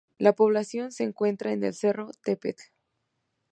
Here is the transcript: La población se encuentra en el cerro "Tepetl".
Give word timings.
La 0.17 0.33
población 0.33 0.91
se 0.91 1.03
encuentra 1.03 1.51
en 1.51 1.63
el 1.63 1.75
cerro 1.75 2.09
"Tepetl". 2.23 2.63